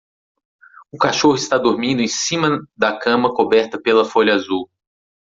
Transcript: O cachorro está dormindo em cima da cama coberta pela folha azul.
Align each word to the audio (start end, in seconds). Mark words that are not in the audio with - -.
O 0.91 0.97
cachorro 0.97 1.35
está 1.35 1.59
dormindo 1.59 2.01
em 2.01 2.07
cima 2.07 2.67
da 2.75 2.97
cama 2.97 3.31
coberta 3.31 3.79
pela 3.79 4.03
folha 4.03 4.33
azul. 4.33 4.67